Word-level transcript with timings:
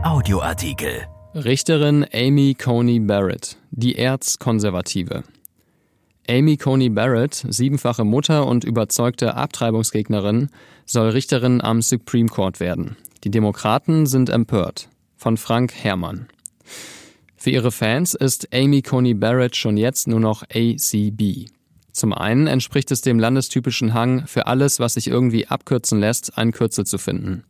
Audioartikel. 0.00 1.06
Richterin 1.34 2.06
Amy 2.12 2.54
Coney 2.54 3.00
Barrett, 3.00 3.56
die 3.70 3.96
Erzkonservative. 3.96 5.24
Amy 6.28 6.56
Coney 6.56 6.88
Barrett, 6.88 7.44
siebenfache 7.48 8.04
Mutter 8.04 8.46
und 8.46 8.64
überzeugte 8.64 9.34
Abtreibungsgegnerin, 9.34 10.50
soll 10.86 11.10
Richterin 11.10 11.60
am 11.60 11.82
Supreme 11.82 12.28
Court 12.28 12.60
werden. 12.60 12.96
Die 13.24 13.30
Demokraten 13.30 14.06
sind 14.06 14.30
empört. 14.30 14.88
Von 15.16 15.36
Frank 15.36 15.74
Herrmann. 15.74 16.28
Für 17.36 17.50
ihre 17.50 17.72
Fans 17.72 18.14
ist 18.14 18.54
Amy 18.54 18.82
Coney 18.82 19.14
Barrett 19.14 19.56
schon 19.56 19.76
jetzt 19.76 20.06
nur 20.06 20.20
noch 20.20 20.44
ACB. 20.44 21.46
Zum 21.92 22.12
einen 22.12 22.46
entspricht 22.46 22.90
es 22.90 23.02
dem 23.02 23.18
landestypischen 23.18 23.94
Hang, 23.94 24.26
für 24.26 24.46
alles, 24.46 24.80
was 24.80 24.94
sich 24.94 25.08
irgendwie 25.08 25.48
abkürzen 25.48 26.00
lässt, 26.00 26.38
ein 26.38 26.52
Kürzel 26.52 26.86
zu 26.86 26.98
finden. 26.98 27.44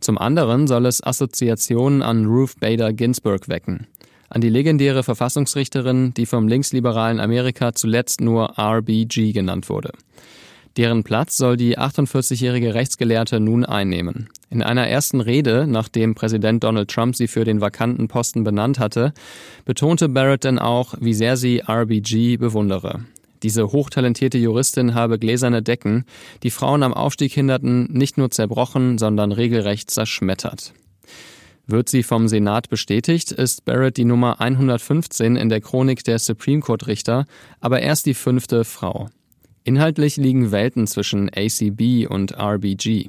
Zum 0.00 0.18
anderen 0.18 0.66
soll 0.66 0.86
es 0.86 1.02
Assoziationen 1.02 2.02
an 2.02 2.26
Ruth 2.26 2.60
Bader 2.60 2.92
Ginsburg 2.92 3.48
wecken. 3.48 3.86
An 4.30 4.40
die 4.40 4.50
legendäre 4.50 5.02
Verfassungsrichterin, 5.02 6.12
die 6.14 6.26
vom 6.26 6.48
linksliberalen 6.48 7.18
Amerika 7.18 7.74
zuletzt 7.74 8.20
nur 8.20 8.58
RBG 8.58 9.32
genannt 9.32 9.68
wurde. 9.68 9.92
Deren 10.76 11.02
Platz 11.02 11.36
soll 11.36 11.56
die 11.56 11.76
48-jährige 11.76 12.74
Rechtsgelehrte 12.74 13.40
nun 13.40 13.64
einnehmen. 13.64 14.28
In 14.48 14.62
einer 14.62 14.86
ersten 14.86 15.20
Rede, 15.20 15.66
nachdem 15.66 16.14
Präsident 16.14 16.62
Donald 16.62 16.88
Trump 16.88 17.16
sie 17.16 17.26
für 17.26 17.44
den 17.44 17.60
vakanten 17.60 18.06
Posten 18.06 18.44
benannt 18.44 18.78
hatte, 18.78 19.12
betonte 19.64 20.08
Barrett 20.08 20.44
denn 20.44 20.60
auch, 20.60 20.94
wie 21.00 21.14
sehr 21.14 21.36
sie 21.36 21.62
RBG 21.66 22.36
bewundere. 22.36 23.00
Diese 23.42 23.72
hochtalentierte 23.72 24.38
Juristin 24.38 24.94
habe 24.94 25.18
gläserne 25.18 25.62
Decken, 25.62 26.04
die 26.42 26.50
Frauen 26.50 26.82
am 26.82 26.94
Aufstieg 26.94 27.32
hinderten, 27.32 27.92
nicht 27.92 28.18
nur 28.18 28.30
zerbrochen, 28.30 28.98
sondern 28.98 29.32
regelrecht 29.32 29.90
zerschmettert. 29.90 30.72
Wird 31.66 31.88
sie 31.90 32.02
vom 32.02 32.28
Senat 32.28 32.70
bestätigt, 32.70 33.30
ist 33.30 33.64
Barrett 33.66 33.98
die 33.98 34.06
Nummer 34.06 34.40
115 34.40 35.36
in 35.36 35.50
der 35.50 35.60
Chronik 35.60 36.02
der 36.02 36.18
Supreme 36.18 36.62
Court 36.62 36.86
Richter, 36.86 37.26
aber 37.60 37.80
erst 37.80 38.06
die 38.06 38.14
fünfte 38.14 38.64
Frau. 38.64 39.08
Inhaltlich 39.64 40.16
liegen 40.16 40.50
Welten 40.50 40.86
zwischen 40.86 41.28
ACB 41.28 42.06
und 42.08 42.32
RBG. 42.38 43.08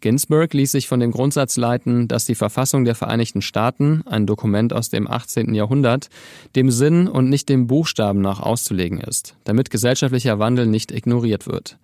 Ginsburg 0.00 0.54
ließ 0.54 0.72
sich 0.72 0.88
von 0.88 1.00
dem 1.00 1.10
Grundsatz 1.10 1.56
leiten, 1.56 2.08
dass 2.08 2.24
die 2.24 2.34
Verfassung 2.34 2.84
der 2.84 2.94
Vereinigten 2.94 3.42
Staaten, 3.42 4.02
ein 4.06 4.26
Dokument 4.26 4.72
aus 4.72 4.88
dem 4.88 5.10
18. 5.10 5.54
Jahrhundert, 5.54 6.08
dem 6.56 6.70
Sinn 6.70 7.06
und 7.06 7.28
nicht 7.28 7.48
dem 7.48 7.66
Buchstaben 7.66 8.20
nach 8.20 8.40
auszulegen 8.40 9.00
ist, 9.00 9.36
damit 9.44 9.70
gesellschaftlicher 9.70 10.38
Wandel 10.38 10.66
nicht 10.66 10.90
ignoriert 10.90 11.46
wird. 11.46 11.78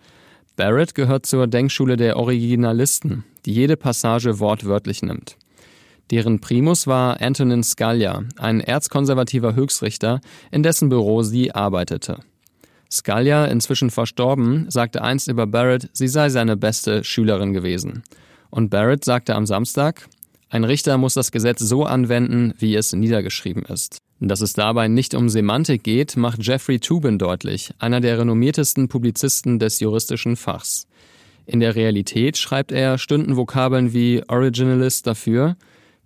Barrett 0.57 0.95
gehört 0.95 1.27
zur 1.27 1.47
Denkschule 1.47 1.97
der 1.97 2.17
Originalisten, 2.17 3.25
die 3.45 3.53
jede 3.53 3.77
Passage 3.77 4.41
wortwörtlich 4.41 5.03
nimmt. 5.03 5.37
Deren 6.11 6.41
Primus 6.41 6.87
war 6.87 7.21
Antonin 7.21 7.63
Scalia, 7.63 8.23
ein 8.37 8.61
erzkonservativer 8.61 9.55
Höchstrichter, 9.55 10.21
in 10.51 10.63
dessen 10.63 10.89
Büro 10.89 11.23
sie 11.23 11.53
arbeitete. 11.53 12.21
Scalia, 12.91 13.47
inzwischen 13.47 13.91
verstorben, 13.91 14.71
sagte 14.71 15.03
einst 15.03 15.29
über 15.29 15.47
Barrett, 15.47 15.89
sie 15.93 16.09
sei 16.09 16.29
seine 16.29 16.57
beste 16.57 17.05
Schülerin 17.05 17.53
gewesen. 17.53 18.03
Und 18.51 18.71
Barrett 18.71 19.05
sagte 19.05 19.35
am 19.35 19.47
Samstag, 19.47 20.09
ein 20.49 20.65
Richter 20.65 20.97
muss 20.97 21.15
das 21.15 21.33
Gesetz 21.33 21.61
so 21.61 21.85
anwenden, 21.85 22.55
wie 22.59 22.77
es 22.77 22.93
niedergeschrieben 22.93 23.65
ist. 23.65 23.99
Dass 24.21 24.41
es 24.41 24.55
dabei 24.55 24.89
nicht 24.89 25.15
um 25.15 25.29
Semantik 25.29 25.83
geht, 25.83 26.17
macht 26.17 26.43
Jeffrey 26.43 26.81
Tubin 26.81 27.19
deutlich, 27.19 27.75
einer 27.79 28.01
der 28.01 28.19
renommiertesten 28.19 28.89
Publizisten 28.89 29.59
des 29.59 29.81
juristischen 29.81 30.37
Fachs. 30.37 30.87
In 31.45 31.61
der 31.61 31.75
Realität, 31.75 32.39
schreibt 32.39 32.73
er, 32.73 32.99
stünden 32.99 33.37
Vokabeln 33.37 33.93
wie 33.93 34.23
Originalist 34.27 35.07
dafür, 35.07 35.57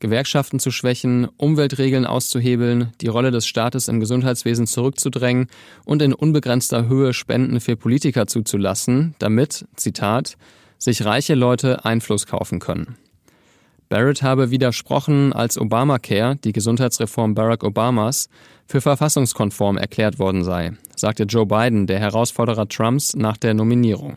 Gewerkschaften 0.00 0.58
zu 0.58 0.70
schwächen, 0.70 1.28
Umweltregeln 1.36 2.06
auszuhebeln, 2.06 2.92
die 3.00 3.08
Rolle 3.08 3.30
des 3.30 3.46
Staates 3.46 3.86
im 3.86 4.00
Gesundheitswesen 4.00 4.66
zurückzudrängen 4.66 5.48
und 5.84 6.02
in 6.02 6.14
unbegrenzter 6.14 6.88
Höhe 6.88 7.12
Spenden 7.12 7.60
für 7.60 7.76
Politiker 7.76 8.26
zuzulassen, 8.26 9.14
damit, 9.18 9.66
Zitat, 9.76 10.36
sich 10.78 11.04
reiche 11.04 11.34
Leute 11.34 11.84
Einfluss 11.84 12.26
kaufen 12.26 12.58
können. 12.58 12.96
Barrett 13.90 14.22
habe 14.22 14.50
widersprochen, 14.50 15.32
als 15.32 15.58
Obamacare, 15.58 16.36
die 16.36 16.52
Gesundheitsreform 16.52 17.34
Barack 17.34 17.64
Obamas, 17.64 18.28
für 18.66 18.80
verfassungskonform 18.80 19.76
erklärt 19.76 20.20
worden 20.20 20.44
sei, 20.44 20.72
sagte 20.94 21.24
Joe 21.24 21.44
Biden, 21.44 21.88
der 21.88 21.98
Herausforderer 21.98 22.68
Trumps, 22.68 23.16
nach 23.16 23.36
der 23.36 23.52
Nominierung. 23.52 24.16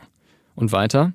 Und 0.53 0.71
weiter, 0.71 1.13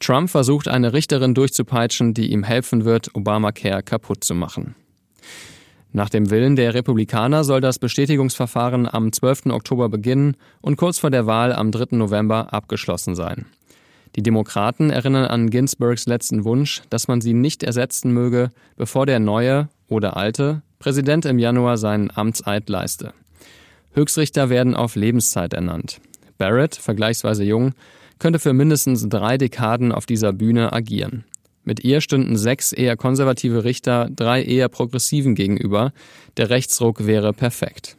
Trump 0.00 0.30
versucht 0.30 0.68
eine 0.68 0.92
Richterin 0.92 1.34
durchzupeitschen, 1.34 2.14
die 2.14 2.30
ihm 2.32 2.44
helfen 2.44 2.84
wird, 2.84 3.14
Obamacare 3.14 3.82
kaputt 3.82 4.24
zu 4.24 4.34
machen. 4.34 4.74
Nach 5.92 6.10
dem 6.10 6.30
Willen 6.30 6.54
der 6.54 6.74
Republikaner 6.74 7.44
soll 7.44 7.60
das 7.60 7.78
Bestätigungsverfahren 7.78 8.86
am 8.86 9.12
12. 9.12 9.46
Oktober 9.46 9.88
beginnen 9.88 10.36
und 10.60 10.76
kurz 10.76 10.98
vor 10.98 11.10
der 11.10 11.26
Wahl 11.26 11.52
am 11.52 11.72
3. 11.72 11.96
November 11.96 12.52
abgeschlossen 12.52 13.14
sein. 13.14 13.46
Die 14.16 14.22
Demokraten 14.22 14.90
erinnern 14.90 15.24
an 15.24 15.50
Ginsburgs 15.50 16.06
letzten 16.06 16.44
Wunsch, 16.44 16.82
dass 16.90 17.08
man 17.08 17.20
sie 17.20 17.34
nicht 17.34 17.62
ersetzen 17.62 18.12
möge, 18.12 18.50
bevor 18.76 19.06
der 19.06 19.18
neue 19.18 19.68
oder 19.88 20.16
alte 20.16 20.62
Präsident 20.78 21.24
im 21.24 21.38
Januar 21.38 21.78
seinen 21.78 22.10
Amtseid 22.14 22.68
leiste. 22.68 23.12
Höchstrichter 23.92 24.50
werden 24.50 24.74
auf 24.74 24.94
Lebenszeit 24.94 25.54
ernannt. 25.54 26.00
Barrett, 26.38 26.76
vergleichsweise 26.76 27.44
jung, 27.44 27.74
könnte 28.18 28.38
für 28.38 28.52
mindestens 28.52 29.08
drei 29.08 29.38
Dekaden 29.38 29.92
auf 29.92 30.06
dieser 30.06 30.32
Bühne 30.32 30.72
agieren. 30.72 31.24
Mit 31.64 31.84
ihr 31.84 32.00
stünden 32.00 32.38
sechs 32.38 32.72
eher 32.72 32.96
konservative 32.96 33.64
Richter 33.64 34.08
drei 34.10 34.42
eher 34.42 34.70
progressiven 34.70 35.34
gegenüber. 35.34 35.92
Der 36.38 36.48
Rechtsruck 36.48 37.06
wäre 37.06 37.34
perfekt. 37.34 37.98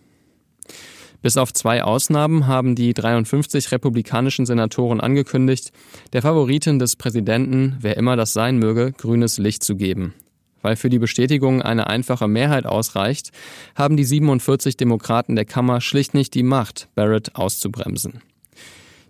Bis 1.21 1.37
auf 1.37 1.53
zwei 1.53 1.83
Ausnahmen 1.83 2.47
haben 2.47 2.75
die 2.75 2.93
53 2.93 3.71
republikanischen 3.71 4.45
Senatoren 4.45 5.01
angekündigt, 5.01 5.71
der 6.13 6.21
Favoritin 6.21 6.79
des 6.79 6.95
Präsidenten, 6.95 7.77
wer 7.81 7.97
immer 7.97 8.15
das 8.15 8.33
sein 8.33 8.57
möge, 8.57 8.93
grünes 8.93 9.37
Licht 9.37 9.63
zu 9.63 9.75
geben. 9.75 10.13
Weil 10.61 10.75
für 10.75 10.89
die 10.89 10.99
Bestätigung 10.99 11.61
eine 11.61 11.87
einfache 11.87 12.27
Mehrheit 12.27 12.65
ausreicht, 12.65 13.31
haben 13.75 13.97
die 13.97 14.03
47 14.03 14.77
Demokraten 14.77 15.35
der 15.35 15.45
Kammer 15.45 15.81
schlicht 15.81 16.13
nicht 16.13 16.33
die 16.33 16.43
Macht, 16.43 16.87
Barrett 16.95 17.35
auszubremsen. 17.35 18.21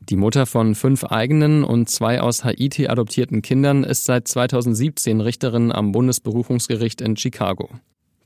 Die 0.10 0.16
Mutter 0.16 0.48
von 0.48 0.74
fünf 0.74 1.04
eigenen 1.04 1.64
und 1.64 1.88
zwei 1.88 2.20
aus 2.20 2.44
Haiti 2.44 2.88
adoptierten 2.88 3.44
Kindern 3.44 3.84
ist 3.84 4.06
seit 4.06 4.28
2017 4.28 5.22
Richterin 5.22 5.72
am 5.72 5.92
Bundesberufungsgericht 5.92 7.00
in 7.02 7.16
Chicago. 7.16 7.70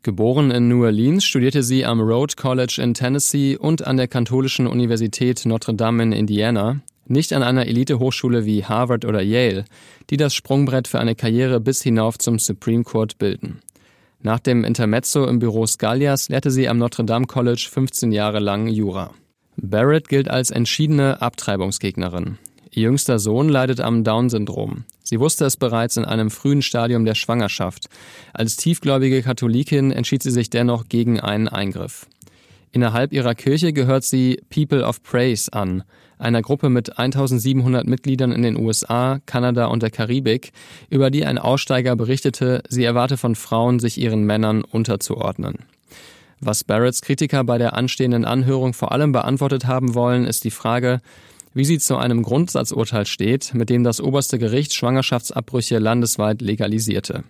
Geboren 0.01 0.49
in 0.51 0.69
New 0.69 0.85
Orleans 0.85 1.25
studierte 1.25 1.61
sie 1.61 1.83
am 1.83 1.99
Rhodes 1.99 2.37
College 2.37 2.79
in 2.81 2.93
Tennessee 2.93 3.57
und 3.57 3.85
an 3.85 3.97
der 3.97 4.07
katholischen 4.07 4.65
Universität 4.65 5.45
Notre 5.45 5.73
Dame 5.73 6.03
in 6.03 6.11
Indiana, 6.13 6.79
nicht 7.05 7.33
an 7.33 7.43
einer 7.43 7.67
Elite-Hochschule 7.67 8.45
wie 8.45 8.63
Harvard 8.63 9.03
oder 9.03 9.21
Yale, 9.21 9.65
die 10.09 10.15
das 10.15 10.33
Sprungbrett 10.33 10.87
für 10.87 10.99
eine 10.99 11.15
Karriere 11.15 11.59
bis 11.59 11.83
hinauf 11.83 12.17
zum 12.17 12.39
Supreme 12.39 12.85
Court 12.85 13.17
bilden. 13.17 13.59
Nach 14.21 14.39
dem 14.39 14.63
Intermezzo 14.63 15.27
im 15.27 15.39
Büro 15.39 15.65
Scalias 15.65 16.29
lehrte 16.29 16.49
sie 16.49 16.69
am 16.69 16.77
Notre 16.77 17.03
Dame 17.03 17.27
College 17.27 17.67
15 17.69 18.13
Jahre 18.13 18.39
lang 18.39 18.67
Jura. 18.67 19.13
Barrett 19.65 20.09
gilt 20.09 20.29
als 20.29 20.51
entschiedene 20.51 21.21
Abtreibungsgegnerin. 21.21 22.37
Ihr 22.71 22.83
jüngster 22.83 23.17
Sohn 23.17 23.47
leidet 23.47 23.79
am 23.79 24.03
Down-Syndrom. 24.03 24.83
Sie 25.03 25.21
wusste 25.21 25.45
es 25.45 25.55
bereits 25.55 25.95
in 25.95 26.03
einem 26.03 26.31
frühen 26.31 26.61
Stadium 26.61 27.05
der 27.05 27.15
Schwangerschaft. 27.15 27.87
Als 28.33 28.57
tiefgläubige 28.57 29.21
Katholikin 29.21 29.91
entschied 29.91 30.21
sie 30.21 30.31
sich 30.31 30.49
dennoch 30.49 30.89
gegen 30.89 31.21
einen 31.21 31.47
Eingriff. 31.47 32.07
Innerhalb 32.73 33.13
ihrer 33.13 33.35
Kirche 33.35 33.71
gehört 33.71 34.03
sie 34.03 34.41
People 34.49 34.85
of 34.85 35.01
Praise 35.01 35.53
an, 35.53 35.83
einer 36.17 36.41
Gruppe 36.41 36.67
mit 36.67 36.99
1700 36.99 37.87
Mitgliedern 37.87 38.33
in 38.33 38.41
den 38.41 38.57
USA, 38.57 39.21
Kanada 39.25 39.67
und 39.67 39.81
der 39.81 39.91
Karibik, 39.91 40.51
über 40.89 41.09
die 41.09 41.25
ein 41.25 41.37
Aussteiger 41.37 41.95
berichtete, 41.95 42.63
sie 42.67 42.83
erwarte 42.83 43.15
von 43.15 43.35
Frauen, 43.35 43.79
sich 43.79 43.97
ihren 43.97 44.25
Männern 44.25 44.65
unterzuordnen. 44.65 45.59
Was 46.45 46.65
Barretts 46.65 47.01
Kritiker 47.01 47.45
bei 47.45 47.57
der 47.57 47.73
anstehenden 47.73 48.25
Anhörung 48.25 48.73
vor 48.73 48.91
allem 48.91 49.13
beantwortet 49.13 49.65
haben 49.65 49.95
wollen, 49.95 50.25
ist 50.25 50.43
die 50.43 50.51
Frage, 50.51 50.99
wie 51.53 51.63
sie 51.63 51.79
zu 51.79 51.95
einem 51.95 52.21
Grundsatzurteil 52.21 53.05
steht, 53.05 53.53
mit 53.53 53.69
dem 53.69 53.85
das 53.85 54.01
oberste 54.01 54.37
Gericht 54.37 54.73
Schwangerschaftsabbrüche 54.73 55.79
landesweit 55.79 56.41
legalisierte. 56.41 57.23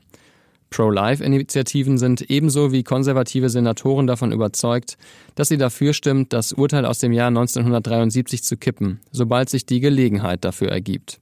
Pro-Life-Initiativen 0.71 1.99
sind 1.99 2.21
ebenso 2.31 2.71
wie 2.71 2.81
konservative 2.81 3.49
Senatoren 3.49 4.07
davon 4.07 4.31
überzeugt, 4.31 4.97
dass 5.35 5.49
sie 5.49 5.57
dafür 5.57 5.93
stimmt, 5.93 6.33
das 6.33 6.51
Urteil 6.51 6.87
aus 6.87 6.97
dem 6.97 7.11
Jahr 7.11 7.27
1973 7.27 8.41
zu 8.41 8.57
kippen, 8.57 8.99
sobald 9.11 9.51
sich 9.51 9.67
die 9.67 9.79
Gelegenheit 9.79 10.43
dafür 10.43 10.69
ergibt. 10.69 11.19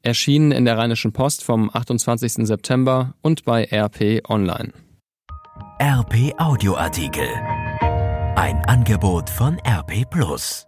Erschienen 0.00 0.50
in 0.50 0.64
der 0.64 0.78
Rheinischen 0.78 1.12
Post 1.12 1.44
vom 1.44 1.68
28. 1.70 2.46
September 2.46 3.12
und 3.20 3.44
bei 3.44 3.64
RP 3.70 4.22
Online. 4.30 4.72
RP 5.78 6.32
Audioartikel. 6.38 7.28
Ein 8.34 8.64
Angebot 8.66 9.28
von 9.28 9.58
RP 9.58 10.08
Plus. 10.08 10.66